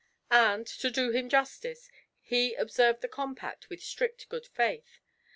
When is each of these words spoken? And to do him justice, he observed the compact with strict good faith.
And 0.31 0.65
to 0.65 0.89
do 0.89 1.11
him 1.11 1.29
justice, 1.29 1.91
he 2.21 2.55
observed 2.55 3.01
the 3.01 3.07
compact 3.07 3.69
with 3.69 3.83
strict 3.83 4.27
good 4.29 4.47
faith. 4.47 4.99